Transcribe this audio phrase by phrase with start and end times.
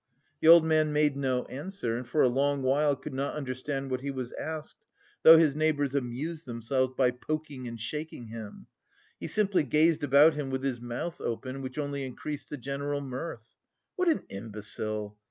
[0.39, 4.01] The old man made no answer and for a long while could not understand what
[4.01, 4.77] he was asked,
[5.21, 8.65] though his neighbours amused themselves by poking and shaking him.
[9.19, 13.53] He simply gazed about him with his mouth open, which only increased the general mirth.
[13.95, 15.19] "What an imbecile!